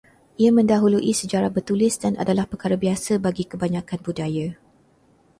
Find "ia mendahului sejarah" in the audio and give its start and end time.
0.39-1.51